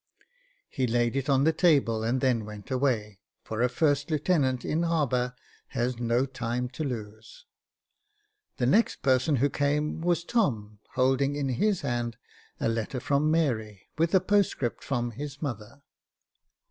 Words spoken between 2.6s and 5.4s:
away, for a first lieutenant in harbour